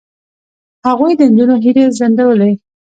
[0.87, 2.51] هغوی د نجونو هیلې ځنډولې.